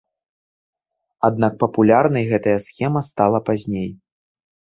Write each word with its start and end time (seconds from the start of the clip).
Аднак 1.29 1.53
папулярнай 1.65 2.25
гэтая 2.31 2.55
схема 2.67 3.01
стала 3.09 3.39
пазней. 3.51 3.89